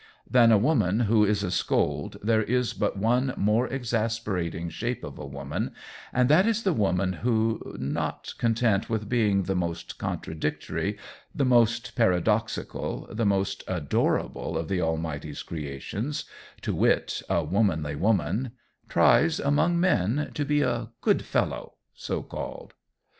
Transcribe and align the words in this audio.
Than 0.27 0.51
a 0.51 0.57
woman 0.57 1.01
who 1.01 1.23
is 1.23 1.43
a 1.43 1.51
scold 1.51 2.17
there 2.23 2.41
is 2.41 2.73
but 2.73 2.97
one 2.97 3.35
more 3.37 3.67
exasperating 3.67 4.67
shape 4.67 5.03
of 5.03 5.19
a 5.19 5.25
woman 5.27 5.75
and 6.11 6.27
that 6.27 6.47
is 6.47 6.63
the 6.63 6.73
woman 6.73 7.13
who, 7.13 7.77
not 7.79 8.33
content 8.39 8.89
with 8.89 9.07
being 9.07 9.43
the 9.43 9.53
most 9.53 9.99
contradictory, 9.99 10.97
the 11.35 11.45
most 11.45 11.95
paradoxical, 11.95 13.07
the 13.13 13.27
most 13.27 13.63
adorable 13.67 14.57
of 14.57 14.69
the 14.69 14.81
Almighty's 14.81 15.43
creations 15.43 16.25
to 16.63 16.73
wit, 16.73 17.21
a 17.29 17.43
womanly 17.43 17.95
woman 17.95 18.53
tries, 18.89 19.39
among 19.39 19.79
men, 19.79 20.31
to 20.33 20.43
be 20.43 20.63
a 20.63 20.89
good 21.01 21.21
fellow, 21.23 21.75
so 21.93 22.23
called. 22.23 22.73